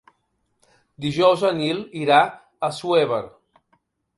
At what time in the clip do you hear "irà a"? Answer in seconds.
2.07-2.33